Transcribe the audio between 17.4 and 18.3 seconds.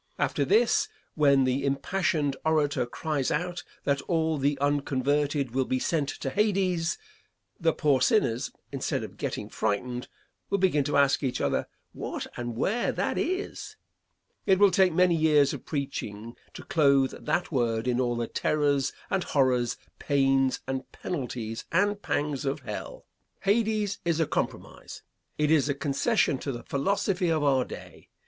word in all the